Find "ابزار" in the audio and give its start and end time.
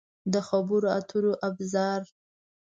1.47-2.01